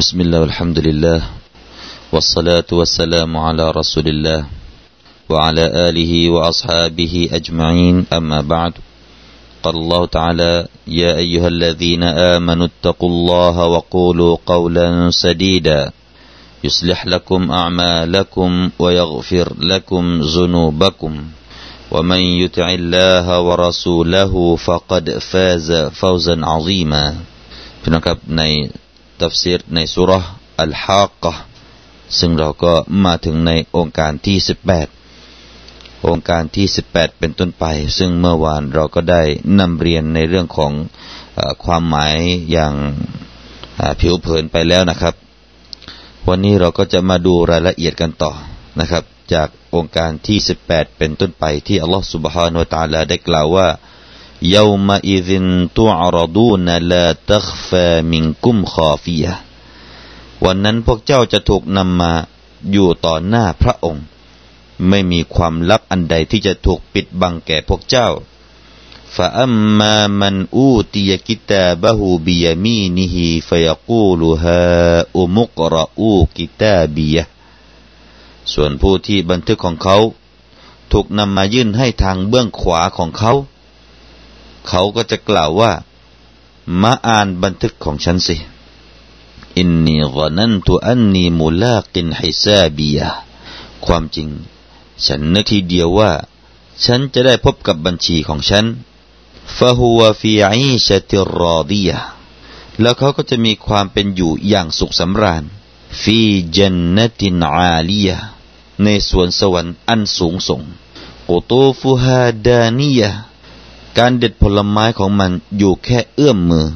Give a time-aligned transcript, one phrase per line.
[0.00, 1.20] بسم الله والحمد لله
[2.12, 4.46] والصلاة والسلام على رسول الله
[5.28, 8.72] وعلى آله وأصحابه أجمعين أما بعد
[9.62, 15.92] قال الله تعالى يا أيها الذين آمنوا اتقوا الله وقولوا قولا سديدا
[16.64, 21.24] يصلح لكم أعمالكم ويغفر لكم ذنوبكم
[21.90, 27.04] ومن يطع الله ورسوله فقد فاز فوزا عظيما
[27.82, 28.42] พี่น้องครับใน
[29.22, 30.30] ตัฟซีรในสุรห์
[30.60, 31.32] อัลฮะกกะ
[32.18, 32.72] ซึ่งเราก็
[33.04, 34.36] มาถึงในองค์การที่
[35.22, 37.64] 18 องค์การที่ 18 เป็นต้นไป
[37.98, 39.22] ซึ่งเมื่อวานเราก็ได้
[39.58, 40.72] นำเรียนในเรื่องของ
[41.38, 42.16] อความหมาย
[42.52, 42.74] อย่าง
[44.00, 45.14] ผิวเผินไปแล้วนะครับ
[46.28, 48.32] วันนี้เราก็จะมาดูรายละเอียดกันต่อ
[48.80, 53.68] นะครับ จากองค์การที่ 18 เป็นต้นไปที่อัลลอฮฺสุบฮานุตาลาได้กล่าวว่า
[54.55, 55.29] يومئذ
[55.79, 59.33] تعرضون لا تخفى منكم خافية
[60.45, 62.13] วันนั้นพวกเจ้าจะถูกนำมา
[62.71, 64.03] อยู่ต่อหน้าพระองค์
[64.89, 68.09] ไม่มีความลับอันใดที่จะถูกปิดบังแก่พวกเจ้า
[69.15, 77.23] فأما من أوتي كتابه بيمينه فيقول هاؤم اقرءوا كتابيه
[78.53, 79.97] ส่วนผู้ที่บันทึกของเขา
[80.91, 83.33] ถูกนำมายื่นให้ทางเบื้องขวาของเขา
[84.68, 85.72] เขาก็จะกล่าวว่า
[86.82, 88.36] มาอ่านบันทึกของฉันสิ
[89.58, 93.00] อินนีกนันตุอันนีมุลากินไฮซาบีย
[93.84, 94.28] ความจริง
[95.06, 96.12] ฉันนึกทีเดียวว่า
[96.84, 98.64] ฉันจะได้พบกับบัญชีของฉัน
[99.56, 101.90] ฟะฮัวฟีอีชติรอดีย
[102.80, 105.44] แล้วเขาก็จะมีความเป็นอยู่อย่างสุขสำราญ
[106.02, 108.10] في جنة عالية
[108.82, 110.62] ในสวนสวรรค์อันสูงส่ง
[111.28, 113.02] قطوفها دانية
[113.97, 116.67] การเด็ดผลไม้ของมันอยู่แค่เอื้อมมือ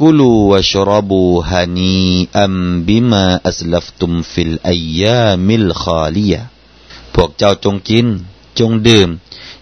[0.00, 1.98] กุลูวะชรบูฮานี
[2.40, 2.54] อัม
[2.86, 6.34] บิมาอัสลัฟตุมฟิลอายามิลคาลีย
[7.14, 8.06] พวกเจ้าจงกิน
[8.58, 9.08] จงดื่ม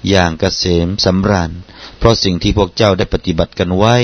[0.09, 1.51] อย่างเกษมสำราญ
[1.98, 3.95] เพราะสิ่งที่พวกเจ้าได้ปฏิบัติกันไว้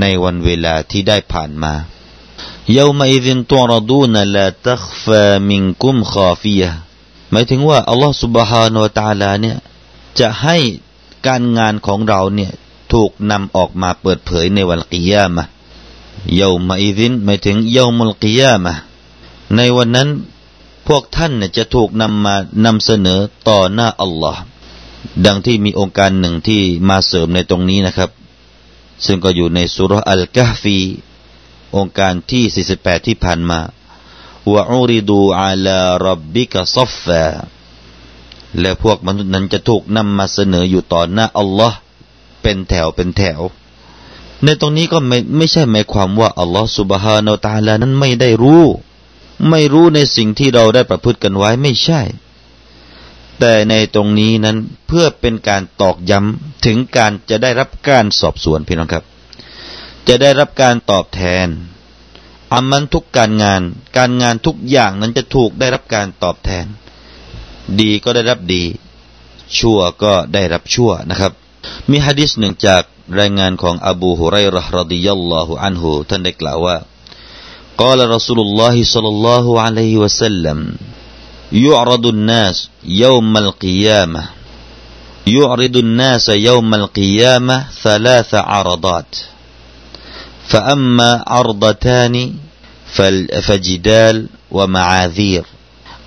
[0.00, 1.74] ในวันเวลาที่ได้ผ่านมา
[2.72, 6.62] เยามาอิดินตัวรดูนลาตักฟามิงกุมคาฟีย
[7.30, 9.56] หมายถึงว่าอัลลอฮฺ سبحانه และ تعالى เนี่ย
[10.18, 10.56] จะให้
[11.27, 12.51] การงานของเราเนี่ย
[12.93, 15.43] ถูกนำออกมาเปิดเผยในวันกิยามะ
[16.35, 18.73] เยามาอิดินหมายถึงเยามุลกิยามะ
[19.55, 20.09] ในวันนั้น
[20.87, 24.41] พวกท่านเนี่ยจะถูกนำมานำเสนอต่อหน้าอัลลอฮ์
[25.25, 28.09] ดังที่มีองค์การหนึ่งที่มาเสริมในตรงนี้นะครับ
[29.05, 30.79] ซึ่งก็อยู่ในสุรอัลกะฟี
[31.77, 33.59] องค์การที่ 48 ที่ผ่านมา
[34.53, 37.23] วะอูริดูอาลารับบิกะซัฟฟา
[38.59, 41.77] และพวกมนุษย์นั้นจะถูกนำมาเสนออยู่ต่อหน้าอัลลอฮ์
[42.41, 43.39] เป็นแถวเป็นแถว
[44.43, 48.63] ในตรงนี้ก็ไม่ไม่ใช่หมายความว่าอัลลอฮ์สุบฮานาตาลานั้นไม่ได้รู้
[49.49, 52.01] ไม่รู้ในสิ่งที่เราได้ประพฤติกันไว้ไม่ใช่
[53.39, 54.57] แต่ในตรงนี้นั้น
[54.87, 59.03] เพื่อเป็นการตอกย้ำถึงการจะได้รับการสอบสวนพี่น้องครับ
[60.07, 61.47] จะได้รับการตอบแทน
[62.53, 63.61] อามันทุกการงาน
[63.97, 66.65] การงานทุกอย่างนั้นจะถูกได้รับการตอบแทน
[67.80, 68.64] ดีก็ได้รับดี
[69.58, 71.32] ชั่วก็ได้รับชั่วนะครับ
[71.90, 72.82] มีฮะดิษหนึ่งจาก
[73.18, 76.76] รายงานของอบูฮุไรร์รดิยัลลอฮุอันฮุท่านได้กล่าวว่า
[77.82, 80.58] قال رسول الله صلى الله عليه وسلم
[81.52, 84.22] يعرض الناس يوم القيامة
[85.26, 89.16] يعرض الناس يوم القيامة ثلاث عرضات
[90.48, 92.34] فأما عرضتان
[93.46, 95.44] فجدال ومعاذير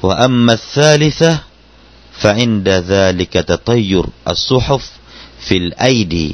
[0.01, 1.39] وأما الثالثة
[2.21, 4.83] فعند ذلك تطير الصحف
[5.45, 6.29] في الأيدي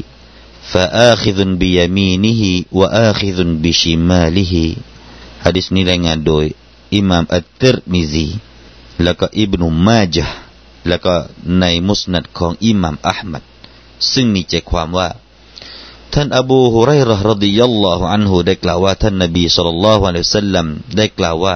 [0.72, 2.42] فآخذ بيمينه
[2.80, 4.54] وآخذ بشماله
[5.46, 6.46] حديثนี้รายงานโดย
[6.96, 8.28] อิหม่ามอัตติรมิซี
[9.04, 10.34] แล้วก็อิบนุมาจห์
[10.88, 11.14] แล้วก็
[11.60, 13.44] ในมุสนัดของอิหม่ามอัลมัด
[14.14, 15.10] ซึ่งมีใจความว่า
[16.14, 20.66] ท่านอบูฮุไรร์รดิยัลลอฮุอันฮุได้กล่าวว่าท่านนบีสุลต่านละฮ์อะลัยฮิสัลลัม
[20.98, 21.56] ได้กล่าวว่า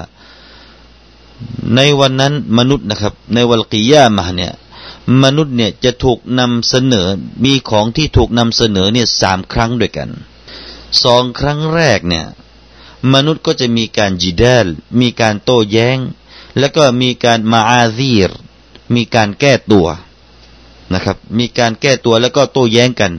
[1.77, 4.53] ในวันนั้นมนุษย์นะครับ ในวันกิยามาเนี่ย
[5.23, 7.09] มนุษย์เนี่ยจะถูกนำเสนอ
[7.45, 10.11] มีของที่ถูกนำเสนอเนี่ยสามครั้งด้วยกัน
[11.05, 12.27] สองครั้งแรกเนี่ย
[13.15, 14.67] มนุษย์ก็จะมีการจีดล
[15.01, 15.99] มีการโต้แย้ง
[16.59, 18.31] แล้วก็มีการมาอาซีร
[18.95, 19.89] มีการแก้ตัว
[20.93, 23.13] นะครับ มีการแก้ตัวแล้วก็โต้แย้งกัน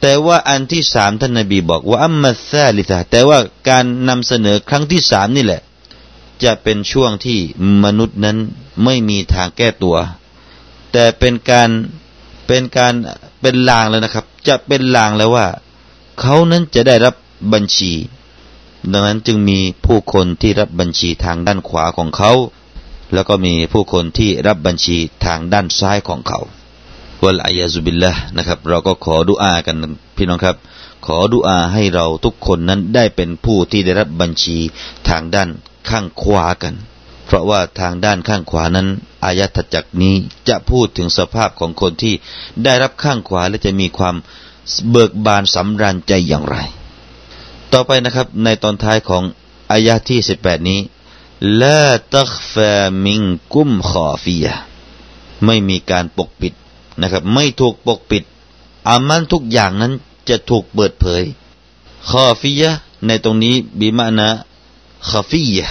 [0.00, 3.38] แต่ว่าอันที่สามท่านนบีบอกว่าอัมมัซาลิตาแต่ว่า
[3.68, 5.62] การนำเสนอครั้งที่สามนี่แหละ
[6.44, 7.38] จะเป็นช่วงที่
[7.84, 8.36] มนุษย์นั้น
[8.84, 9.96] ไม่มีทางแก้ตัว
[10.92, 11.70] แต่เป็นการ
[12.46, 12.94] เป็นการ
[13.40, 15.46] เป็นลางแล้วนะครับ จะเป็นลางแล้วว่า
[16.20, 17.14] เขานั้นจะได้รับ
[17.52, 17.92] บัญชี
[18.92, 22.32] ดังนั้นจึงมีผู้คนที่รับบัญชีทางด้านขวาของเขา
[23.14, 26.40] แล้วก็มีผู้คนที่รับบัญชีทางด้านซ้ายของเขา
[27.22, 29.76] วะลายาซุบิลละนะครับ เราก็ขอดุอากัน
[30.16, 30.56] พี่น้องครับ
[31.06, 34.56] ขอดุอาให้เราทุกคนนั้นได้เป็นผู้ที่ได้รับบัญชี
[35.08, 35.48] ทางด้าน
[35.88, 36.74] ข้างขวากัน
[37.26, 38.88] เพราะว่าทางด้านข้างขวานั้น
[39.24, 40.14] อายะทจักนี้
[40.48, 42.14] จะพูดถึงสภาพของคนที่
[42.64, 44.16] ได้รับข้างขวาและจะมีความ
[44.90, 46.56] เบิกบานสำราญใจอย่างไร
[47.72, 49.22] ต่อไปนะครับในตอนท้ายของ
[49.70, 50.80] อายะที่สิบแปดนี้
[51.60, 51.80] ละ
[52.14, 52.72] ตักฟา
[53.04, 53.22] มิง
[53.52, 54.46] กุมขอฟีย
[55.44, 56.54] ไม่มีการปกปิด
[57.00, 58.22] นะครับ ไม่ถูกปกปิด
[58.88, 59.92] อามันทุกอย่างนั้น
[60.28, 61.22] จะถูกเปิดเผย
[62.08, 62.64] ขอฟีย
[63.06, 64.28] ในตรงนี้บีมานะ
[65.08, 65.62] ขฟีย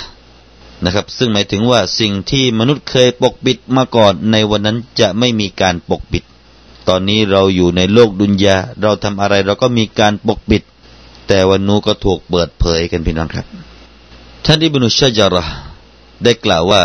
[0.84, 6.24] นะครับ ซึ่งหมายถึงว่าสิ่งที่มนุษย์เคยปกปิดมาก่อนในวันนั้นจะไม่มีการปกปิด
[6.88, 10.64] ตอนนี้เราอยู่ในโลกดุนยาเราทำอะไรเราก็มีการปกปิด
[11.28, 13.46] แต่วันนู้ก็ถูกเปิดเผยกันพี่น้องครับ
[14.46, 15.46] ท่านอิบนุชจาระ
[16.24, 16.84] ได้กล่าวว่า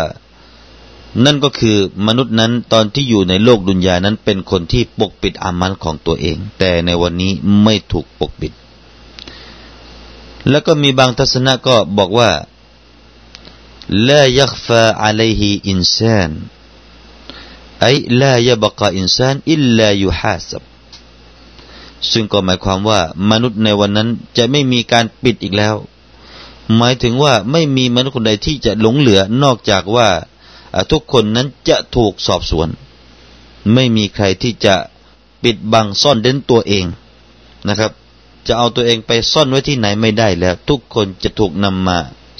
[1.25, 1.77] นั่นก็คือ
[2.07, 7.31] มนุษย์นั้นตอนที่อยู่ในโลกดุนยานั้นเป็นคนที่ปกปิดอามัลของตัวเอง แต่ในวันนี้
[7.63, 8.53] ไม่ถูกปกปิด
[10.49, 12.31] แล้วก็มีบางทัศนะก็บอกว่า
[14.07, 16.31] ละยักฟาอะลัยฮิอินซาน
[17.81, 17.87] ไอ
[18.21, 20.63] ลายบกาอินซานอิลลายุฮาสับ
[22.11, 22.99] ซึ่งก็หมายความว่า
[23.29, 25.75] มนุษย์ในวันนั้นจะไม่มีการปิดอีกแล้ว
[26.77, 30.09] หมายถึงว่าไม่มีมนุษย์คนใดที่จะหลงเหลือนอกจากว่า
[30.91, 32.67] ทุกคนนั้นจะถูกสอบสวน
[33.73, 34.75] ไม่มีใครที่จะ
[35.43, 36.85] ปิดบังซ่อนเด่นตัวเอง
[37.67, 37.91] นะครับ
[38.47, 41.97] จะเอาตัวเองไปซ่อนไว้ที่ไหนไม่ได้แล้ว ทุกคนจะถูกนำมา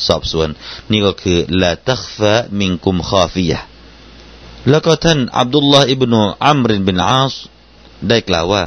[0.08, 0.50] สอบสวน
[0.92, 3.60] นี่ก็คือละตักฟะมิงกุมคอฟียะ
[4.70, 6.18] แล้วก็ท่านอับดุลลาห์อิบนุ
[6.48, 7.34] อัมรินบินอาส
[8.08, 8.64] ได้กล่าวว่า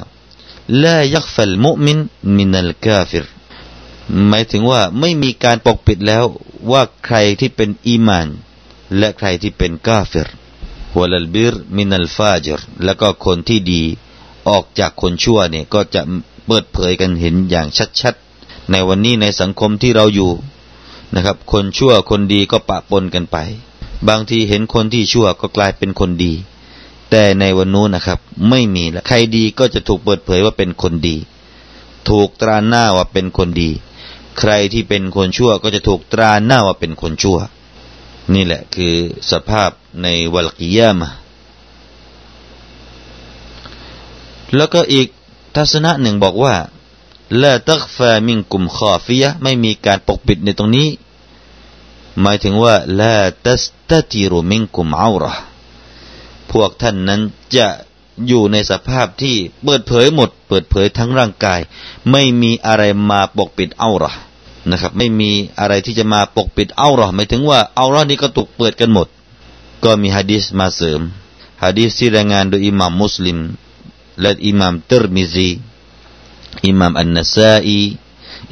[0.83, 1.99] ลายักฟัลมุมิน
[2.37, 3.27] มินัลกาฟิร
[4.29, 6.25] หมายถึงว่าไม่มีการปกปิดแล้ว
[6.71, 8.29] ว่าใครที่เป็นอีมาน
[8.99, 10.29] และใครที่เป็นกาฟิร
[10.99, 13.83] วลัลบิรมินัลฟาจรแล้วก็คนที่ดี
[14.49, 16.03] ออกจากคนชั่วเนี่ยก็จะ
[16.49, 17.67] เปิดเผยกันเห็นอย่าง
[18.01, 20.31] ชัดๆ ในวันนี้ในสังคมที่เราอยู่
[21.15, 23.37] นะครับ คนชั่วคนดีก็ปะปนกันไป
[24.09, 26.33] บางทีเห็นคนที่ชั่วก็กลายเป็นคนดี
[27.11, 28.19] แต่ในวันนู้นนะครับ
[28.49, 31.17] ไม่มีแล้วใครดีก็จะถูกเปิดเผยว่าเป็นคนดี
[32.09, 33.71] ถูกตราหน้าว่าเป็นคนดี
[34.39, 37.39] ใครที่เป็นคนชั่วก็จะถูกตราหน้าว่าเป็นคนชั่ว
[38.35, 38.95] นี่แหละคือ
[39.31, 39.71] สภาพ
[40.03, 41.11] ในวัลกิยามะ
[44.57, 45.09] แล้วก็อีก
[45.59, 46.55] ทัศนะหนึ่งบอกว่า
[47.43, 50.89] ละตักฟามิงกุมขอฟิยะไม่มีการปกปิดในตรงนี้
[52.21, 55.35] หมายถึงว่าลาตัสตติรุมิงกุมเอาระ
[56.51, 57.21] พวกท่านนั้น
[57.57, 57.67] จะ
[58.27, 61.61] อยู่ในสภาพที่เปิดเผยหมด เปิดเผยทั้งร่างกาย
[62.11, 64.13] ไม่มีอะไรมาปกปิดเอาระ
[64.71, 69.09] นะครับ ไม่มีอะไรที่จะมาปกปิดเอาระหมายถึงว่าเอาระนี้ก็ถูกเปิดกันหมด
[69.85, 71.01] ก็มีฮะดีษมาเสริม
[71.63, 73.39] ฮะดีษที่รายงานโดยอิหม่ามมุสลิม
[74.21, 75.51] และอิหม่ามติรมิซี
[76.67, 77.81] อิหม่ามอันนซาอี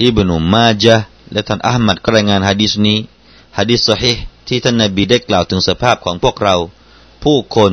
[0.04, 0.96] อิบนุมาจะ
[1.32, 2.98] และท่านอัลมัดก็รายงานฮะดิษนี้
[3.58, 4.12] ฮะดิษสฮิ
[4.46, 6.56] ที่ท่านนบีได้กล่าวถึงสภาพของพวกเรา
[7.22, 7.72] ผู้คน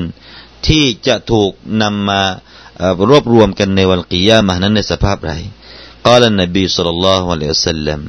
[0.67, 1.51] ที่จะถูก
[1.81, 2.21] นำมา
[3.09, 5.31] รวบรวมกันในวันกิยามะนั้นในสภาพไร
[6.05, 8.01] กล่าวนบีสุลลัลลอฮุวะลัยฮิสลลัม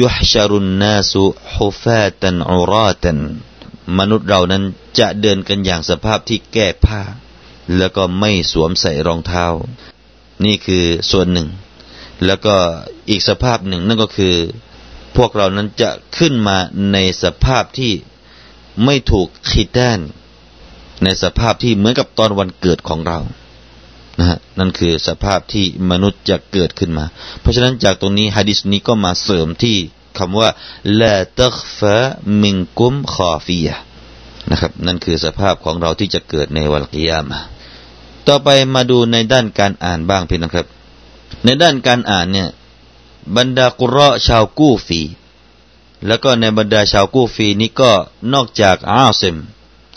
[0.00, 1.22] ยุฮชารุนนาสุ
[1.56, 3.18] ฮุฟาตันอูราตัน
[3.98, 4.62] มนุษย์เรานั้น
[4.98, 7.02] จะเดินกันอย่างสภาพที่แก้ผ้า
[7.78, 9.46] แล้วก็ไม่สวมใส่รองเท้า
[10.44, 11.48] นี่คือส่วนหนึ่ง
[12.26, 12.54] แล้วก็
[13.10, 14.34] อีกสภาพหนึ่งนั่นก็คือ
[15.16, 16.56] พวกเรานั้นจะขึ้นมา
[16.92, 17.92] ในสภาพที่
[18.84, 20.00] ไม่ถูกขีดแดน
[21.04, 23.18] ในสภาพที่เหมือนกับตอนวันเกิดของเรา
[24.18, 27.04] นะฮะนั่นคือสภาพที่มนุษย์จะเกิดขึ้นมา
[27.40, 29.76] เพราะฉะนั้นจากตรงนี้ฮะดิษนี้ก็มาเสริมที่
[30.18, 30.48] คำว่า
[31.00, 31.96] ละตักฟะ
[32.42, 33.76] มิงกุมคอฟียะ
[34.50, 37.40] นะครับ นั่นคือสภาพของเราที่จะเกิดในวันกิยามะ
[38.26, 40.66] ต่อไปมาดูในด้านการอ่านบ้างพี่นะครับ
[41.44, 42.48] ในด้านการอ่านเนี่ย
[43.36, 45.00] บรรดากุรอชาวกูฟี
[46.06, 47.90] แล้วก็ในบรรดาชาวกูฟีนี้ก็
[48.32, 49.36] นอกจากอาซิม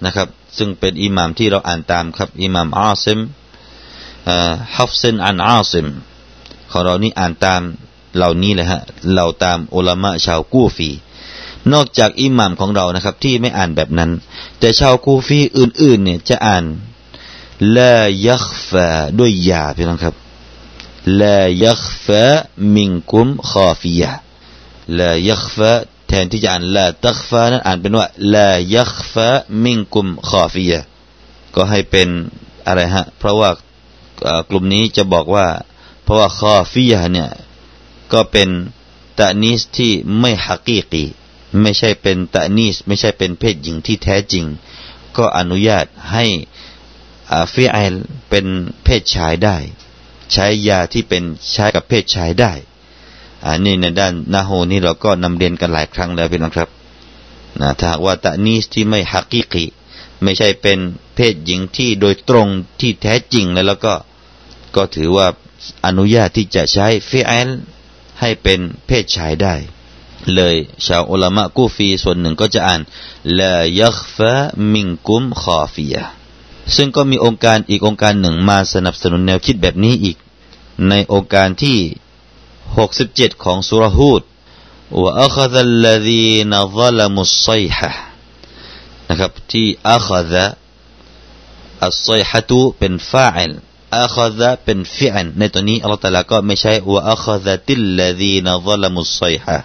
[0.06, 3.20] นะครับ ซึ่งเป็นอิหมามที่เราอ่านตามครับอิหมามอาซิม
[4.78, 5.88] ฮัฟซินอันอาซิม
[6.72, 7.62] ของเรานี่อ่านตาม
[8.16, 8.82] เหล่านี้เลยฮะ
[9.14, 10.90] เราตามอุลามะชาวกูฟี
[11.74, 14.12] นอกจากอิหมามของเรานะครับ ที่ไม่อ่านแบบนั้น
[14.60, 16.64] แต่ชาวกูฟีอื่น ๆ เนี่ยจะอ่าน
[17.76, 17.96] ละ
[18.28, 18.88] ยักฟา
[19.20, 20.16] ด้วยยาพี่น้องครับ
[21.22, 22.24] ลายักฟะ
[22.76, 24.12] มิงกุมขอฟียะ
[25.00, 25.72] ลายักฟะ
[26.08, 29.28] แทนที่จะอ่านลาตักฟะนั้นอ่านเป็นว่าลายักฟะ
[29.64, 30.82] มิงกุมขอฟียะ
[31.56, 32.10] ก็ให้เป็น
[32.68, 33.50] อะไรฮะ เพราะว่า
[34.50, 35.48] กลุ่มนี้จะบอกว่า
[36.04, 37.30] เพราะว่าคอฟียะเนี่ย
[38.14, 38.50] ก็เป็น
[39.20, 41.06] ตะนีสที่ไม่ฮักีกี
[41.62, 44.46] ไม่ใช่เป็นตะนีสไม่ใช่เป็นเพศหญิงที่แท้จริง
[45.18, 46.26] ก็อนุญาตให้
[47.54, 47.94] ฟิไอล
[48.30, 48.46] เป็น
[48.84, 49.58] เพศชายได้
[50.34, 52.54] ใช้ยาที่เป็นใช้กับเพศชายได้
[53.46, 56.70] อันนี้ในด้านนาโฮนี่เราก็นำเรียนกันหลายครั้งแล้วพี่น้องครับ
[57.62, 59.66] นะถ้าว่าตะนีสที่ไม่ฮักีกี
[60.24, 60.80] ไม่ใช่เป็น
[61.16, 62.48] เพศหญิงที่โดยตรง
[62.80, 63.94] ที่แท้จริงแล้วแล้วก็
[64.76, 65.28] ก็ถือว่า
[65.86, 67.50] อนุญาตที่จะใช้ฟิไอล
[68.20, 69.56] ให้เป็นเพศชายได้
[70.36, 70.56] เลย
[70.86, 72.82] ชาวอุลามะกูฟีส่วนหนึ่งก็จะอ่าน
[73.40, 74.34] ลายักฟะ
[74.74, 75.96] มิงกุมคอฟีย
[76.76, 80.18] ซึ่งก็มีองค์การอีกองค์การหนึ่งมาสนับสนุนแนวคิดแบบนี้อีก
[80.90, 81.78] ในองค์การที่
[82.62, 84.22] 67 ของสุรฮูด
[85.02, 87.90] ว่าอัคซัลลดีนซัลมุสไซฮะ
[89.10, 90.46] นะครับที่อัคซะ
[91.86, 93.52] อัสไซฮะตุเป็นฟาอิล
[94.02, 99.58] อัคซะเป็นฟิอันในตัวนี้อัลลอฮฺตะลาก็ไม่ใช่ว่าอัคซะติลลดีนซัลมุสไซฮะ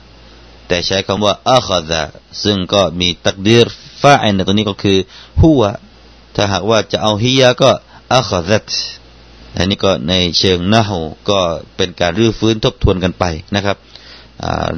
[0.71, 2.03] แต่ใช้คำว่าอัคซะ
[2.45, 3.67] ซึ่งก็มีตักดีร
[4.03, 4.99] ฟาอิลในตัวนี้ก็คือ
[5.43, 5.63] หัว
[6.35, 7.71] ถ้าหากว่าจะเอาฮิยาก็
[8.15, 8.69] อัคซัต
[9.57, 11.01] อันนี้ก็ในเชิงนะฮู
[11.31, 11.41] ก็
[11.77, 13.25] เป็นการรื้อฟื้นทบทวนกันไป
[13.55, 13.77] นะครับ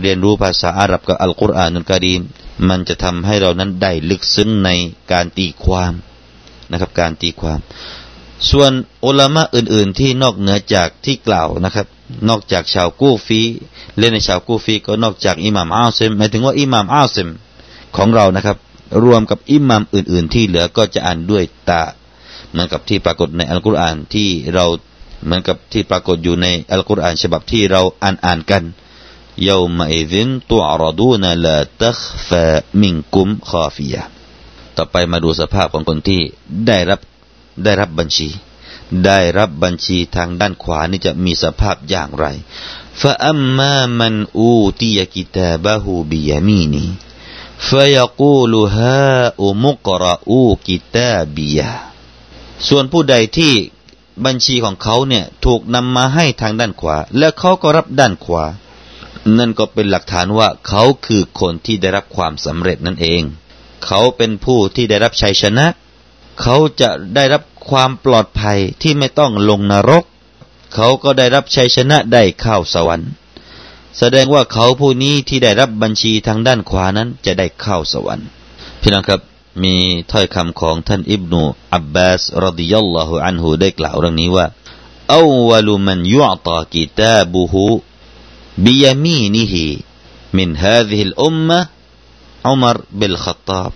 [0.01, 2.23] เรียนรู้ภาษาอาหรับกับอัลกุรอานนุลกะรีม
[2.69, 4.71] มันจะทำให้เรานั้นได้ลึกซึ้งใน
[5.13, 5.93] การตีความ
[6.71, 7.59] นะครับการตีความ
[8.51, 8.73] ส่วน
[9.05, 11.87] อุลามะอื่น ๆ ที่นอกเหนือจากที่กล่าวนะครับ
[12.29, 13.41] นอกจากชาวกูฟี
[13.99, 17.29] เล่นในชาวกูฟีก็นอกจากอิหม่ามอาซิมหมายถึงว่าอิหม่ามอาซิม
[17.97, 18.57] ของเรานะครับ
[19.05, 21.83] รวมกับอิหม่ามอื่น ๆ ที่เหลือก็จะอ่านด้วยตา
[22.51, 24.65] เหมือนกับที่ปรากฏในอัลกุรอานที่เรา
[25.25, 28.65] เหมือนกับที่ปรากฏอยู่ในอัลกุรอานฉบับที่เราอ่านอ่านกัน
[29.49, 32.45] ยาวมาอิดินตัวอรดูนลาตัคฟา
[32.81, 34.03] มิงกุมคอฟิยะ
[34.77, 36.21] ต่อไปมาดูสภาพของคนที่
[36.67, 37.01] ได้รับ
[37.64, 38.30] ได้รับบัญชี
[39.06, 42.26] ได้รับบัญชีทางด้านขวานี่จะมีสภาพอย่างไร
[43.02, 46.88] فأما من أوتي كتابه بيمينه
[47.70, 51.72] فيقول هاؤم اقرءوا كتابيه
[52.68, 53.54] ส่วนผู้ใดที่
[54.26, 58.44] บัญชีของเขาเนี่ยถูกนำมาให้ทางด้านขวา และเขาก็รับด้านขวา
[59.38, 63.22] นั่นก็เป็นหลักฐานว่าเขาคือคนที่ได้รับความสำเร็จนั่นเอง
[63.86, 65.66] เขาเป็นผู้ที่ได้รับชัยชนะ
[66.41, 70.05] เขาจะได้รับความปลอดภัยที่ไม่ต้องลงนรก
[70.75, 73.11] เขาก็ได้รับชัยชนะได้เข้าสวรรค์
[73.99, 78.27] แสดงว่าเขาผู้นี้ที่ได้รับบัญชีทางด้านขวานั้นจะได้เข้าสวรรค์
[78.81, 79.21] พี่น้องครับ
[79.63, 79.75] มี
[80.11, 81.43] ถ้อยคำของท่านอิบนู
[81.75, 84.47] อับบาสรดิยัลลอฮุอันฮูได้กล่าวเรื่องนี้ว่า
[85.17, 87.65] อาวลุมันยุตากิตาบุฮู
[88.65, 89.67] บิยามีนิฮี
[90.37, 91.61] มินฮาดิฮิลอุมมะ
[92.49, 93.73] อุมรบิลขัตตาบ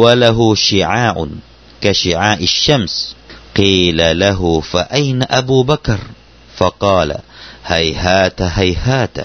[0.00, 0.80] วะละหูชิ
[1.83, 3.15] كشعاع الشمس
[3.57, 5.99] قيل له فأين أبو بكر
[6.57, 7.09] فقال
[7.65, 9.17] هيهات هيهات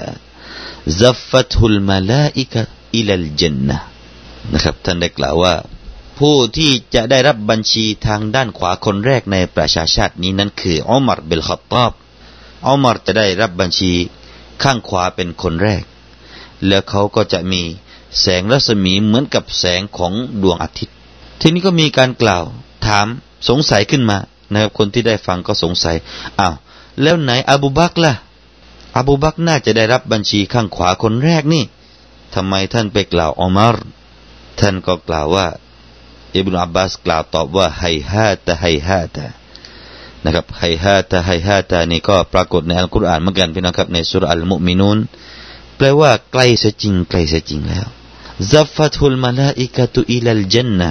[0.87, 3.78] زفته الملائكة إلى الجنة
[4.52, 5.55] นะครับท่านได้กล่าวว่า
[6.19, 11.93] ผู้ที่จะได้รับบัญชีทางด้านขวาคนแรกในประชาชาตินี้นั้นคืออุมารเบลขัตตอบ
[12.67, 13.93] อุมารจะได้รับบัญชี
[14.62, 15.83] ข้างขวาเป็นคนแรก
[16.67, 17.62] แล้วเขาก็จะมี
[18.21, 20.12] แสงรัศมีเหมือนกับแสงของ
[20.43, 20.97] ดวงอาทิตย์
[21.46, 22.44] ทีนี้ก็มีการกล่าว
[22.88, 23.08] ถาม
[23.50, 24.18] สงสัยขึ้นมา
[24.52, 25.96] นะครับคนที่ได้ฟังก็สงสัย
[26.40, 26.56] อ้าว
[27.02, 28.14] แล้วไหนอบูบักล่ะ
[28.98, 31.64] อบูบักน่าจะได้รับบัญชีข้างขวาคนแรกนี่
[32.36, 33.76] ทำไมท่านไปกล่าวอมาร
[34.60, 35.48] ท่านก็กล่าวว่า
[36.36, 39.25] อิบนุอับบาสกล่าวตอบว่าไฮهيهات هيهات
[40.24, 44.98] นะครับ هيهات هيهات นี่ก็ปรากฏในอัลกุรอานเหมือนกันพี่น้องครับในสุรอัลมุมินูน
[45.78, 47.86] แปลว่าใกล้เสียจริงใกล้เสียจริงแล้ว
[48.52, 50.90] ซัฟฟัตุลมาลาอิกะตุอิลัลจันนะ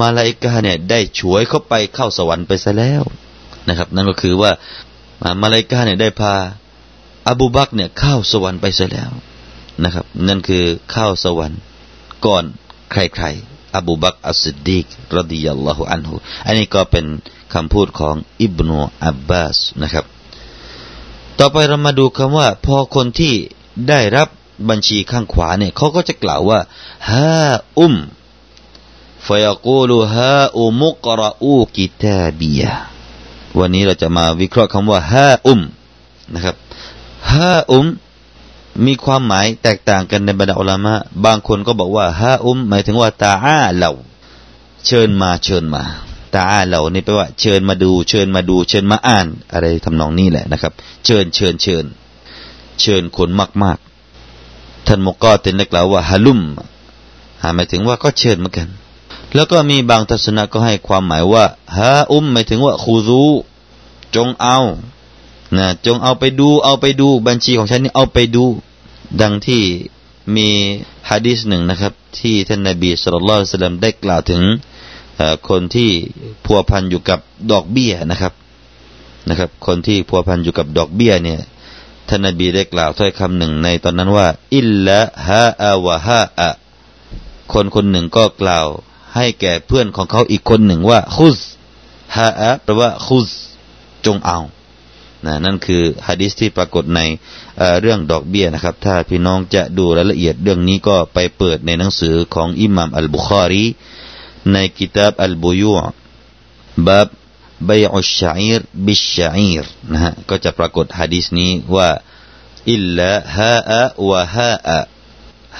[0.00, 3.02] มาลาอิกะเนี่ยได้ช่วยเข้าไปเข้าสวรรค์ไปซะแล้ว
[3.68, 4.50] นะครับ นั่นก็คือว่า
[5.42, 6.34] มาลาอิกะเนี่ยได้พา
[7.28, 9.10] อบูบักเนี่ยเข้าสวรรค์ไปซะแล้ว
[9.84, 11.60] นะครับ นั่นคือเข้าสวรรค์
[12.26, 12.44] ก่อน
[12.92, 14.78] ใครๆอบูบักอัสซิดดี
[15.10, 16.14] กรดิยัลลอฮุอันฮุ
[16.46, 17.06] อันนี้ก็เป็น
[17.54, 20.04] คำพูดของอิบนูอับบาสนะครับ
[21.38, 23.34] ต่อไปเรามาดูคำว่า พอคนที่
[23.88, 24.28] ได้รับ
[24.70, 26.60] บัญชีข้างขวาเนี่ยเขาก็จะกล่าวว่า
[27.10, 27.30] ฮา
[27.78, 27.94] อุม
[29.26, 32.62] ฟยกูลูฮาอุมุกรอูกิตาบีย
[33.58, 35.60] วันนี้เราจะมาวิเคราะห์คำว่าฮาอุม
[36.34, 36.56] นะครับ
[37.32, 37.86] ฮาอุม
[38.86, 43.92] มีความหมายแตกต่างกันในบรรดาอัลามะบางคนก็บอกว่าฮาอุมหมายถึงว่าตาอาเหล่า
[44.86, 45.82] เชิญมาเชิญมา
[46.34, 50.72] ตาเหล่านี้แปลว่าเชิญมาดูเชิญมาดูเชิญมาอ่าน อะไรทำนองนี้แหละนะครับ
[51.04, 51.84] เชิญเชิญเชิญ
[52.80, 53.28] เชิญคน
[53.62, 53.78] มาก
[54.32, 56.40] ๆ ท่านมกก็เต็นเล็กล่าวว่าฮาลุม
[57.54, 58.68] หมายถึงว่าก็เชิญเหมือนกัน
[59.34, 61.44] แล้วก็มีบางทัศนะก็ให้ความหมายว่า
[61.76, 63.24] ฮาอุมหมายถึงว่าคูรู
[64.16, 64.58] จงเอา
[65.56, 68.44] นะจงเอาไปดูเอาไปดูบัญชีของฉันนี่เอาไปดู
[69.20, 69.62] ดังที่
[70.34, 70.48] มี
[71.10, 74.42] ฮะดีษหนึ่งนะครับ ที่ท่านนบีสุลต่านสลัมได้กล่าวถึง
[75.48, 75.90] คนที่
[76.44, 77.18] พัวพันอยู่กับ
[77.52, 78.32] ดอกเบี้ยนะครับ
[79.28, 81.40] นะครับ คนที่พัวพันอยู่กับดอกเบี้ยเนี่ย
[82.08, 86.50] ท่านนบีได้กล่าวถ้อยคำหนึ่งในตอนนั้นว่า อิลละฮะอาวะฮะอะ
[87.52, 88.66] คนคนหนึ่งก็กล่าว
[89.16, 91.38] ให้แก่เพื่อนของเขาอีกคนหนึ่งว่าคุส
[92.16, 93.28] ฮะอะแปลว่าคุส
[94.06, 94.38] จงเอา
[95.26, 97.00] นะนั่นคือฮะดิษที่ปรากฏใน
[97.58, 103.64] เเรื่องดอกเบี้ยนะครับ ถ้าพี่น้องจะดูรายละเอียดเรื่องนี้ก็ไปเปิดในหนังสือของอิหม่ามอัลบุคารี
[104.52, 105.74] ในกิตาบอัลบุยู
[106.86, 107.08] บับ
[107.66, 111.88] ใบอุชชัยร์บิชชัยร์นะฮะก็จะปรากฏฮะดิษนี้ว่า
[112.72, 114.78] อิลละฮะอะวะฮะอะ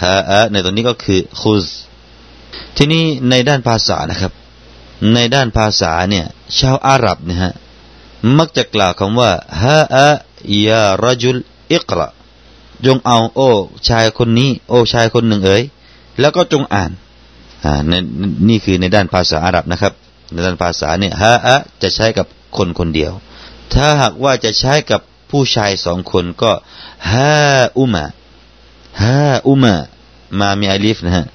[0.01, 1.67] ฮะอะในตรงนี้ก็คือคุซ
[2.77, 4.33] ทีนี้ในด้านภาษานะครับ
[5.15, 6.27] ในด้านภาษาเนี่ย
[6.59, 7.53] ชาวอาหรับเนี่ยฮะ
[8.39, 9.31] มักจะกล่าวคำว่า
[9.63, 10.09] ฮะอะ
[10.67, 11.39] ยารจุล
[11.73, 12.09] อิกระ
[12.87, 13.51] จงเอาโอ้
[13.89, 15.63] ชายคนนี้ โอ้ชายคนหนึ่งเอ๋ย
[16.21, 16.91] แล้วก็จงอ่าน
[17.65, 17.73] อ่า
[18.49, 19.93] นี่คือในด้านภาษาอาหรับนะครับ
[20.33, 23.13] ในด้านภาษาเนี่ยฮะอะจะใช้กับคนคนเดียว
[23.75, 26.51] ถ้าหากว่าจะใช้กับผู้ชายสองคนก็
[27.11, 27.33] ฮา
[27.79, 28.05] อุมะ
[29.03, 29.75] ฮาอุมะ
[30.41, 31.27] มามีอลิฟนะฮะ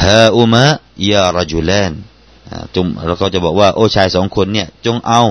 [0.00, 0.64] ฮาอุมะ
[1.10, 1.92] ยารจุลาน
[2.74, 5.22] จงเราก็จะบอกว่า โอ้ชายสองคนเนี่ย จงเอา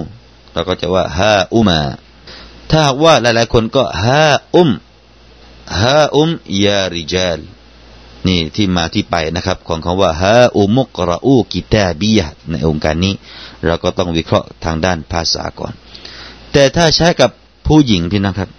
[0.54, 1.80] เราก็จะว่าฮาอุมา
[2.72, 4.26] ถ้าว่าหลายๆคนก็ฮา
[4.56, 4.70] อุม
[5.82, 6.30] ฮาอุม
[6.64, 7.40] ยาริจาล
[8.28, 13.14] นี่ที่มาที่ไปนะครับ ของคำว่าฮาอุมุกรอูกิตาบียะในองค์การนี้
[13.66, 15.74] เราก็ต้องวิเคราะห์ทางด้านภาษาก่อน
[16.54, 17.30] แต่ถ้าใช้กับ
[17.68, 18.50] ผู้หญิงพี่นะครับ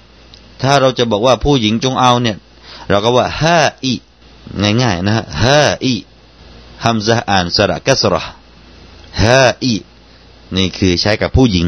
[0.62, 2.37] ถ้าเราจะบอกว่าผู้หญิงจงเอาเนี่ย
[2.90, 3.92] เราก็ว่าฮาอี
[4.82, 5.94] ง่ายๆนะฮะฮาอี
[6.85, 8.23] ฮัมซะอ่านสระกัสระ
[9.23, 9.75] ฮาอี
[10.56, 11.66] นี่คือใช้กับผู้หญิง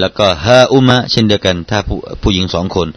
[0.00, 2.88] แล้วก็ฮาอุมะเช่นเดียวกัน ถ้าผู้ผู้หญิงสองคน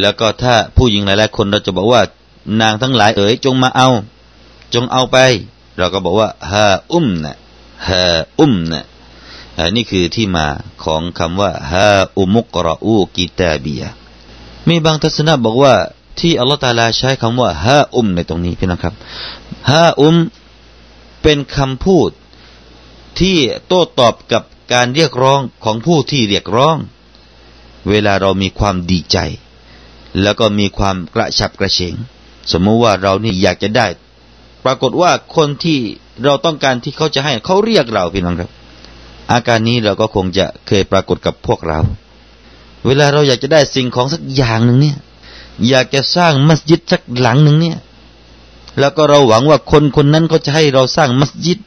[0.00, 2.02] แล้วก็ถ้าผู้หญิงหลายๆคนเราจะบอกว่า
[2.60, 3.88] นางทั้งหลายเอ๋ยจงมาเอา
[4.74, 5.16] จงเอาไป
[5.78, 7.32] เราก็บอกว่าฮาอุมนะ
[7.88, 8.04] ฮา
[8.40, 8.82] อุมนะ
[9.76, 10.46] นี่คือที่มา
[10.84, 13.82] ของคำว่าฮาอุมุกรอูกิตาบีย
[14.68, 15.74] มีบางทัศนะบอกว่า
[16.20, 18.94] ที่อัลลอฮฺตาลาใช้คำว่าฮาอุมในตรงนี้พี่นะครับ
[19.70, 20.16] ฮาอุม
[21.22, 22.10] เป็นคำพูด
[23.20, 26.76] ที่โต้ตอบกับการเรียกร้องของผู้ที่เรียกร้อง
[27.88, 29.18] เวลาเรามีความดีใจ
[30.22, 31.94] แล้วก็มีความกระฉับกระเฉง
[32.52, 33.86] สมมุติว่าเรานี่อยากจะได้
[34.64, 35.78] ปรากฏว่าคนที่
[36.24, 38.50] เราต้องการที่เขาจะให้เขาเรียกเราพี่น้องครับ
[39.32, 41.78] อาการนี้เราก็คงจะเคยปรากฏกับพวกเรา
[42.86, 44.98] เวลาเราอยากจะได้สิ่งของสักอย่างหนึ่งเนี่ย
[45.68, 47.78] อยากจะสร้างมัสยิดสักหลังหนึ่งเนี่ย
[48.78, 51.58] แล้วก็เราหวังว่าคนคนนั้นเขาจะให้เราสร้างมัสยิด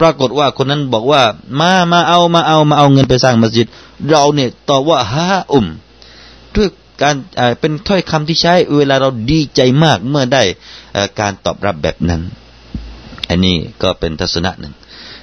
[0.00, 1.22] ปรากฏว่าคนนั้นบอกว่า
[1.60, 3.66] มามาเอามาเอามาเอาเงินไปสร้างมัสยิด
[4.08, 5.66] เราเนี่ยตอบว่าฮาอุม
[6.54, 6.68] ด้วย
[7.02, 7.14] การ
[7.60, 10.42] เป็นถ้อยคำที่ใช้ เวลาเราดีใจมากเมื่อได้
[11.20, 12.22] การตอบรับแบบนั้น
[13.28, 14.74] อันนี้ก็เป็นทัศนะหนึ่ง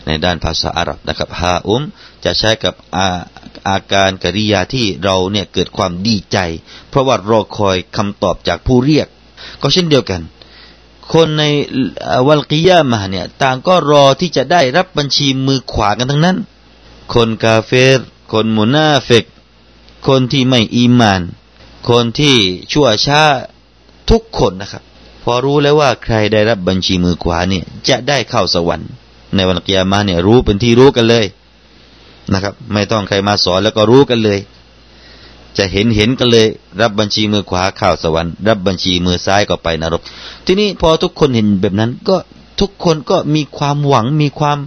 [0.06, 1.82] ในด้านภาษาอาหรับนะครับฮาอุม
[2.26, 3.08] จะใช้กับอา
[3.70, 6.38] อาการกริยาที่เราเนี่ยเกิดความดีใจ
[6.90, 9.08] เพราะว่ารอคอยคำตอบจากผู้เรียก
[9.62, 10.22] ก็เช่นเดียวกัน
[11.14, 11.44] คนใน
[12.28, 16.38] วัลกิยามาเนี่ยต่างก็รอที่จะได้รับบัญชีมือขวากันทั้งนั้น
[17.14, 18.00] คนกาเฟร
[18.32, 19.26] คนมุนาเฟก
[20.08, 21.22] คนที่ไม่อีมาน
[21.90, 22.36] คนที่
[22.72, 23.22] ชั่วช้า
[24.10, 24.84] ทุกคนนะครับ
[25.24, 28.92] พอรู้แล้วว่าใครได้รับบัญชีมือขวาเนี่ยจะได้เข้าสวรรค์
[29.36, 31.26] ในวันกิยามาเนี่ยรู้เป็นที่รู้กันเลย
[32.34, 34.40] นะครับ ไม่ต้องใครมาสอนแล้วก็รู้กันเลย
[35.58, 36.48] จะเห็นเห็นกันเลย
[36.82, 40.02] รับบัญชีมือขวาข่าวสวรรค์ รับบัญชีมือซ้ายก็ไปนรก
[40.46, 42.18] ทีนี้พอทุกคนเห็นแบบนั้นก็
[42.60, 44.58] ทุกคนก็มีความหวังมีความ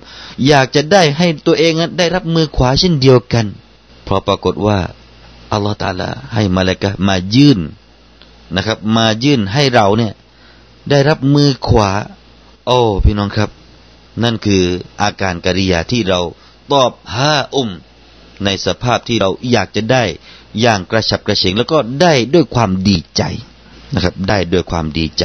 [0.46, 3.46] อยากจะได้ให้ตัวเองได้รับมือขวาเช่นเดียวกัน
[4.04, 4.78] เพราะปรากฏว่า
[5.52, 7.58] อัลลอฮฺตาลาให้มาเลกะมายื่น
[8.56, 10.12] นะครับ มายื่นให้เราเนี่ย
[10.90, 11.90] ได้รับมือขวา
[12.66, 13.50] โอ้พี่น้องครับ
[14.22, 14.64] นั่นคือ
[15.02, 16.20] อาการกิริยาที่เรา
[16.72, 17.70] ตอบห้าอุม
[18.44, 20.04] ในสภาพที่เราอยากจะได้
[20.60, 23.22] อย่างกระฉับกระเฉงแล้วก็ได้ด้วยความดีใจ
[23.94, 25.24] นะครับ ได้ด้วยความดีใจ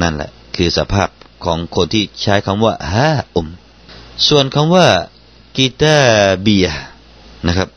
[0.00, 1.08] นั่นแหละ คือสภาพ
[1.44, 3.48] ของคนที่ใช้คำว่าฮาอุม
[4.28, 4.86] ส่วนคำว่า
[5.56, 5.96] กีตา
[6.42, 6.68] เบีย
[7.46, 7.68] นะครับ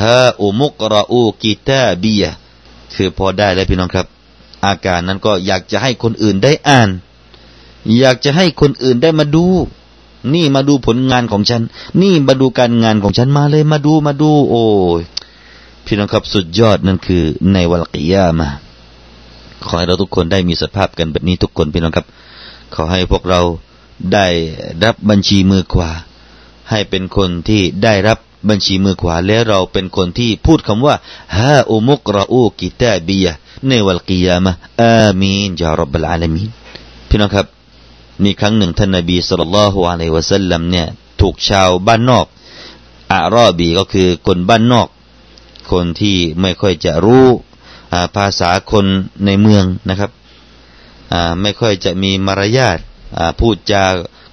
[0.00, 2.24] ฮาอุมุกรอูกีตาเบีย
[2.94, 4.06] คือพอได้แล้วพี่น้องครับ
[4.64, 6.90] อาการนั้นก็อยากจะให้คนอื่นได้อ่าน
[7.98, 9.46] อยากจะให้คนอื่นได้มาดู
[10.34, 11.62] นี่มาดูผลงานของฉัน
[12.02, 14.64] นี่มาดูการงานของฉันมาเลยมาดูมาดู โอ้
[15.00, 15.02] ย
[15.84, 18.48] พี่น้องครับสุดยอดนั่นคือในวัลกิยามา
[19.66, 22.06] ขอให้เราทุกคนได้มีสภาพกันแบบนี้ทุกคนพี่น้องครับ
[22.74, 23.40] ขอให้พวกเรา
[24.14, 24.26] ได้
[24.84, 25.90] รับบัญชีมือขวา
[26.70, 30.94] ให้เป็นคนที่ได้รับบัญชีมือขวาแล้วเราเป็นคนที่พูดคำว่า
[31.36, 33.32] ฮาอุมุกรอูกิตาบียะ
[33.68, 36.50] ในวันกิยามะอามีนยารับบลอาลามีน
[37.08, 37.46] พี่น้องครับ
[38.24, 40.86] มีครั้งหนึ่งท่านนบีสุลต่านละฮ์อะลัยวะสัลลัมเนี่ย
[41.20, 42.26] ถูกชาวบ้านนอก
[43.12, 44.88] อารอบีก็คือคนบ้านนอก
[45.72, 47.26] คนที่ไม่ค่อยจะรู้
[48.16, 48.86] ภาษาคน
[49.24, 50.10] ในเมืองนะครับ
[51.40, 52.78] ไม่ค่อยจะมีมารยาท
[53.40, 53.84] พูดจา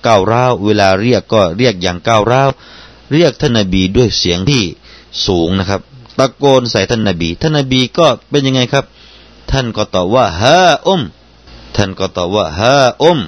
[0.06, 2.50] ก้าวร้าวเวลาเรียกก็เรียกอย่างก้าวร้าว
[3.14, 4.64] เรียกท่านนบีด้วยเสียงที่
[5.26, 5.82] สูงนะครับ
[6.18, 8.86] ตะโกนใส่ท่านนบีท่านนบีก็เป็นยังไงครับ
[9.52, 11.02] ท่านก็ตอบว่าฮาอุม
[11.76, 13.20] ท่านก็ตอบว่าฮาอุม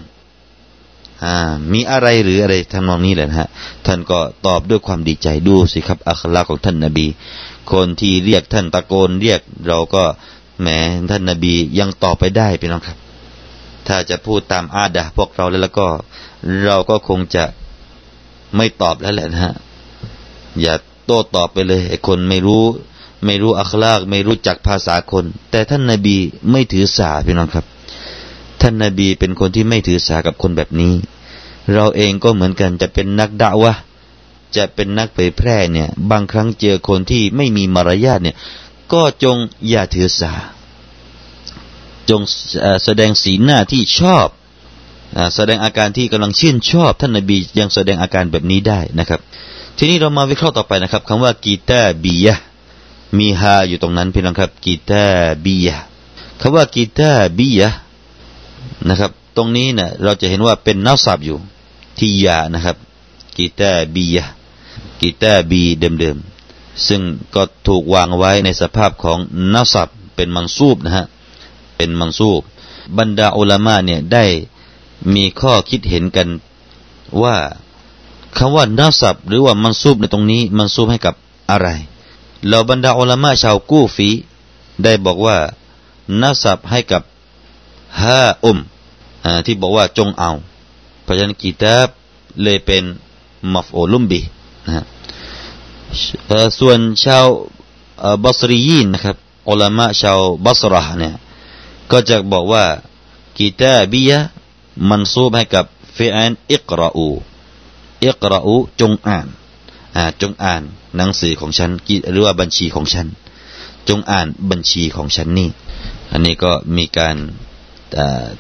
[1.24, 1.36] อ่า
[1.74, 3.50] มีอะไรหรืออะไรทำนองนี้แหละนะฮะ
[3.86, 7.08] ท่านก็ตอบด้วยความดีใจดูสิครับอัคราของท่านนบี
[7.72, 10.04] คนที่เรียกท่านตะโกนเรียกเราก็
[10.62, 10.68] แหม
[11.12, 12.98] ท่านนบียังตอบไปได้พี่น้องครับ
[13.88, 15.88] ถ้าจะพูดตามอาดะพวกเราแล้วแล้วก็
[16.66, 17.44] เราก็คงจะ
[18.56, 19.54] ไม่ตอบแล้วแหละนะฮะ
[20.62, 20.74] อย่า
[21.06, 22.64] โต้ตอบไปเลยไอ้คนไม่รู้
[23.26, 26.18] ไม่รู้อัคลากไม่รู้จักภาษาคน แต่ท่านนาบี
[26.52, 27.66] ไม่ถือสาพี่น้องครับ
[28.62, 30.94] ท่านนาบีเป็นคนที่ไม่ถือสากับคนแบบนี้
[31.74, 33.74] เราเองก็เหมือนกันจะเป็นนักด่าวะ
[34.56, 38.36] จะเป็นนักเผยแพร่เนี่ย บางครั้งเจอคนที่ไม่มีมารยาทเนี่ย
[38.94, 39.38] ก็จง
[39.70, 40.34] อย่าถือสา
[42.10, 42.22] จง
[42.84, 44.28] แสดงสีหน้าที่ชอบ
[45.36, 49.20] แสดงอาการที่กำลังชื่นชอบ ท่านนาบียังแสดงอาการแบบนี้ได้นะครับ
[49.78, 52.36] ทีนี้เรามาวิเคราะห์ต่อไปนะครับคำว่ากีตาบียะ
[53.18, 55.04] มีฮาอยู่ตรงนั้นพี่น้องครับกีตา
[55.46, 55.78] บียะ
[56.42, 57.70] คำว่ากีตาบียะ
[58.88, 61.38] นะครับ ตรงนี้เนะ่ยเราจะเห็นว่าเป็นนักสับอยู่
[62.00, 62.78] ที่ยานะครับ
[63.38, 64.26] กีตาบียะ
[65.02, 67.02] กีตาบีเดิมๆซึ่ง
[67.36, 69.18] ก็ถูกวางไว้ในสภาพของ
[69.54, 71.06] นักสับเป็นมังซูบนะฮะ
[71.76, 72.42] เป็นมังซูบ
[72.98, 74.26] บรรดาอุลามะเนี่ยได้
[75.14, 76.30] มีข้อคิดเห็นกัน
[77.24, 77.36] ว่า
[78.38, 81.16] คำว่านาสับหรือว่ามันซูบในตรงนี้มันซูบให้กับ
[81.52, 81.68] อะไร
[82.48, 84.10] เราบรรดาอัลามะชาวกูฟี
[84.84, 85.38] ได้บอกว่า
[86.22, 87.02] นาสับให้กับ
[88.02, 88.58] ฮาอุม
[89.46, 90.32] ที่บอกว่าจงเอา
[91.04, 91.88] เพราะฉะนั้นกีตาบ
[92.44, 92.84] เลยเป็น
[93.54, 94.22] มัฟโอลุมบี
[94.66, 94.86] นะ
[96.60, 97.26] ส่วนชาว
[98.24, 99.18] บัสรียีนนะครับ
[99.50, 101.16] อัลามะชาวบัสระเนี่ย
[101.92, 102.66] ก็จะบอกว่า
[103.38, 104.20] กีตาบียะ
[104.90, 105.66] มันซูบให้กับ
[105.98, 107.10] ฟิอันอิกราอู
[108.06, 109.28] อิกราอูจงอ่าน
[109.96, 110.62] อ่าจงอ่าน
[110.96, 111.72] หนังสือของฉัน
[112.12, 113.08] หรือว่าบัญชีของฉัน
[113.88, 115.50] จงอ่านบัญชีของฉันนี่
[116.12, 117.18] อันนี้ก็มีการ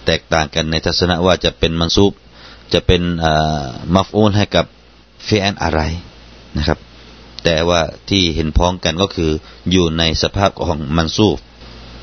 [0.06, 2.14] แตกต่างกันในทัศนะว่าจะเป็นมันซูบ
[2.74, 3.02] จะเป็น
[3.96, 4.66] มัฟอูนให้กับ
[5.26, 5.82] เฟนอะไร
[6.58, 6.80] นะครับ
[7.44, 9.32] แต่ว่าที่เห็นพ้องกันก็คือ
[9.72, 11.38] อยู่ในสภาพของมันซูบ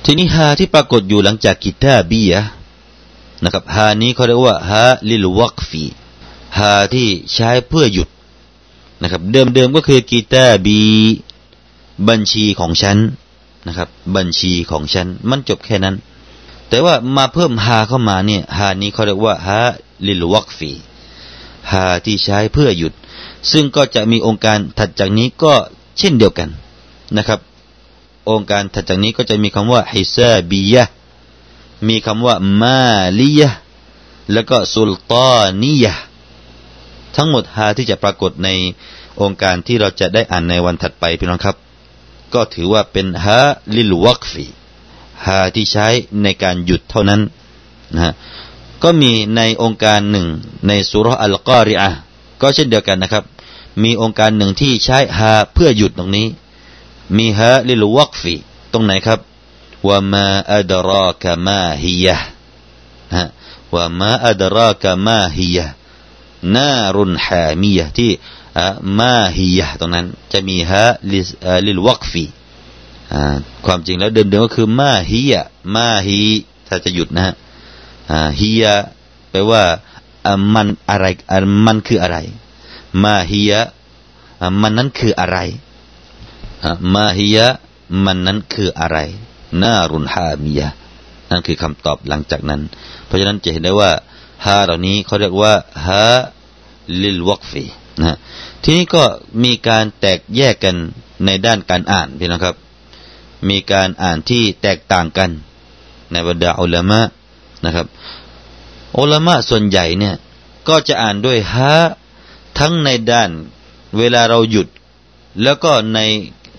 [0.04, 2.42] ทีนี้ฮาที่ปรากฏอยู่หลังจากกิตาบียะ
[3.42, 5.84] นะครับฮานี้เขาเรียกว่าฮาลิลวักฟี
[6.58, 8.08] ฮาที่ใช้เพื่อหยุด
[9.02, 10.80] นะครับ เดิมๆก็คือกีตาบี
[12.08, 12.96] บัญชีของฉัน
[13.66, 15.96] นะครับ บัญชีของฉันมันจบแค่นั้น
[16.68, 19.60] แต่ว่ามาเพิ่มฮาเข้ามาเนี่ยฮานี้เขาเรียกว่าฮา
[20.06, 20.72] ลิลวักฟี
[21.72, 22.92] ฮาที่ใช้เพื่อหยุด
[23.52, 25.54] ซึ่งก็จะมีองค์การถัดจากนี้ก็
[25.98, 26.50] เช่นเดียวกัน
[27.16, 27.40] นะครับ
[28.30, 30.84] องค์การถัดจากนี้ก็จะมีคำว่าฮิซาบียะ
[31.88, 32.82] มีคำว่ามา
[33.20, 33.50] ลียะ
[34.32, 35.94] แล้วก็สุลตานียะ
[37.16, 38.48] ทั้งหมดฮาที่จะปรากฏใน
[39.22, 41.56] องค์การที่เราจะได้อ่านในวันถัดไปพี่น้องครับ
[42.34, 43.40] ก็ถือว่าเป็นฮา
[43.74, 44.46] ลิลวักฟี
[45.24, 45.86] ฮาที่ใช้
[46.22, 47.20] ในการหยุดเท่านั้น
[47.94, 48.12] นะฮะ
[48.82, 50.26] ก็มีในองค์การหนึ่ง
[50.66, 51.88] ในสุรอัลกอริอะ
[52.40, 53.24] ก็เช่นเดียวกันนะครับ
[53.82, 56.26] มีองค์การหนึ่งที่ใช้ฮาเพื่อหยุดตรงนี้
[57.16, 58.34] มีฮาลิลวักฟี
[58.72, 59.20] ตรงไหนครับ
[59.88, 62.16] ว่ามาอัดรากะมาฮิยะ
[63.16, 63.24] ฮะ
[63.74, 65.66] ว่ามาอัดรากะมาฮิยะ
[66.54, 68.10] นารุนฮามียะที่
[68.98, 71.20] มาฮียะตรงนั้นจะมีฮะลิ
[71.66, 72.24] ลิลวักฟี
[73.66, 75.34] ความจริงแล้วเดิมๆก็คือมาฮีย
[75.74, 76.20] มาฮี
[76.68, 77.34] ถ้าจะหยุดนะฮะ
[78.40, 78.64] ฮีย
[79.30, 79.62] แปลว่า
[80.54, 81.06] มันอะไร
[81.66, 82.18] มันคืออะไร
[83.04, 83.52] มาฮีย
[84.60, 85.38] มันนั้นคืออะไร
[86.94, 87.38] มาฮีย
[88.04, 88.98] มันนั้นคืออะไร
[89.62, 90.68] นารุนฮามียะ
[91.30, 92.60] นั่นคือคำตอบหลังจากนั้น
[93.04, 93.90] เพราะฉะนั้นจะเห็นได้ว่า
[94.46, 95.52] ฮาเหล่านี้เขาเรียกว่า
[95.86, 96.06] ฮา
[97.02, 97.64] ลิลวักฟี
[98.00, 98.16] นะ
[98.62, 99.02] ทีนี้ก็
[99.44, 100.76] มีการแตกแยกกัน
[101.26, 102.54] ในด้านการอ่านพี่นะครับ
[103.48, 105.30] มีการอ่านที่แตกต่างกัน
[106.12, 107.00] ในบรรดาอุลามะ
[107.64, 107.86] นะครับ
[108.98, 110.14] อุลามะส่วนใหญ่เนี่ย
[110.68, 111.74] ก็จะอ่านด้วยฮะ
[112.58, 113.30] ทั้งในด้าน
[113.98, 114.68] เวลาเราหยุด
[115.42, 116.00] แล้วก็ใน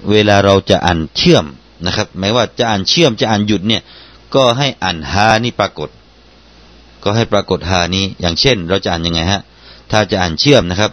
[0.09, 1.45] เวลาเราจะอ่านเชื่อม
[1.85, 3.81] นะครับหมายว่าจะอ่านเชื่อมจะอ่านหยุดเนี่ย
[4.35, 5.89] ก็ให้อ่านฮานี่ปรากฏ
[7.03, 9.41] ก็ให้ปรากฏฮานี้อย่างเช่น เราจะอ่านยังไงฮะ
[9.91, 10.91] ถ้าจะอ่านเชื่อมนะครับ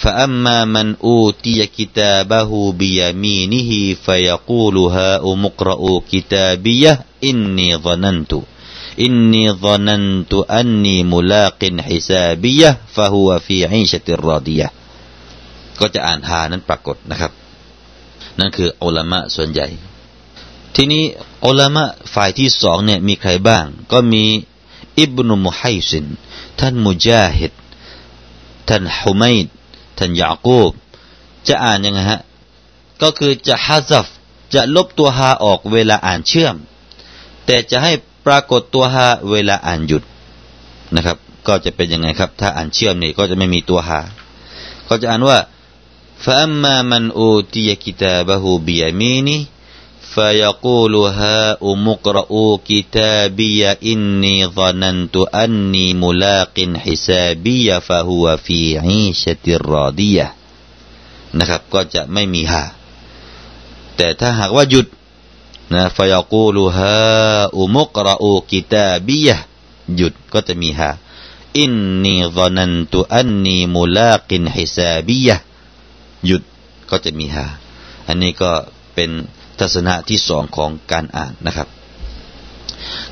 [0.00, 8.32] فأما من أوتي كتابه بيمينه فيقول هاؤم اقرءوا كتابيه إني ظننت
[9.00, 14.70] إني ظننت أني ملاق حسابيه فهو في عيشة راضية
[15.80, 17.32] ก็จะอ่านฮานั้นปรากฏนะครับ
[18.38, 19.68] นั่นคืออัลมะส่วนใหญ่
[20.74, 21.04] ทีนี้
[21.46, 21.84] อัลมะ
[22.14, 24.24] ฝ่ายที่สองเนี่ยมีใครบ้าง ก็มี
[25.00, 26.06] อิบนุมุฮัยซิน
[26.60, 27.52] ท่านมุจาฮิด
[28.68, 29.46] ท่านฮุมัยด
[30.01, 30.71] ท่านยากูบ
[31.47, 32.21] จะอ่านยังไงฮะ
[33.01, 34.07] ก็คือจะฮาซัฟ
[34.53, 36.55] จะลบตัวฮาออกเวลาอ่านเชื่อม
[37.45, 37.91] แต่จะให้
[38.25, 40.03] ปรากฏตัวฮาเวลาอ่านหยุด
[40.95, 43.99] นะครับ ก็จะเป็นยังไงครับ ถ้าอ่านเชื่อมนี่ก็จะไม่มีตัวฮา
[44.87, 45.37] ก็จะอ่านว่า
[46.23, 49.37] ฟะอัมมามันอูติยกิตาบะฮูบิยามีนี
[50.16, 53.60] فيقول هاؤم اقرءوا كتابي
[53.92, 60.28] إني ظننت أني ملاق حسابي فهو في عيشة راضية
[61.38, 62.64] นะครับก็จะไม่มีฮา
[63.96, 64.86] แต่ถ้าหากว่าหยุด
[65.74, 66.94] นะฟยากูลูฮา
[67.56, 69.36] อุมุกราอูกิตาบียะ
[69.96, 70.90] หยุดก็จะมีฮา
[71.58, 71.72] อิน
[72.04, 75.36] นีซนันตุอันนีมุลากินฮิซาบียะ
[76.26, 76.42] หยุด
[76.90, 77.46] ก็จะมีฮา
[78.08, 78.52] อันนี้ก็
[78.94, 79.10] เป็น
[79.61, 81.67] ทัศนะที่สองของการอ่านนะครับ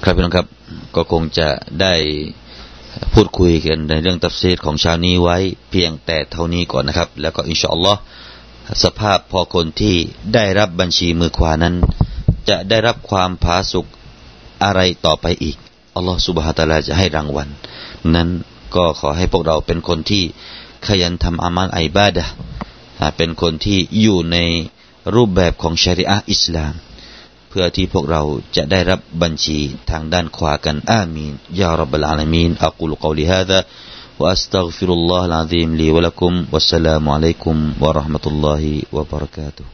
[0.03, 0.47] ครับพี่น้องครับ
[0.95, 1.49] ก็คงจะ
[1.81, 1.93] ได้
[3.13, 5.38] พูดคุยกันในเรื่องตัฟซีรของคราวนี้ไว้
[5.71, 7.99] เพียงแต่เท่านี้ก่อนนะครับ แล้วก็إن شاء الله
[8.83, 9.95] สภาพพอคนที่
[10.33, 11.75] ได้รับบัญชีมือขวานั้น
[12.49, 13.85] จะได้รับความผาสุก
[14.63, 15.57] อะไรต่อไปอีก
[15.95, 17.47] อัลลอฮ์สุบฮาตะลาจะให้รางวัล
[18.15, 18.29] นั้น
[18.75, 20.23] ก็ขอให้พวกเราเป็นคนที่
[20.88, 22.25] ขยันทำอามัลอิบาดะฮ์
[23.17, 24.38] เป็นคนที่อยู่ใน
[25.14, 26.74] รูปแบบของชริอะอิสลาม
[27.48, 28.22] เพื่อที่พวกเรา
[28.57, 29.59] จะได้รับบัญชี
[29.90, 33.61] ทางด้านขวากันอามีนยารับบลอาลามีนอักุลกอลิฮะดะ
[34.20, 39.64] وأستغفر الله العظيم لي ولكم والسلام عليكم ورحمة الله وبركاته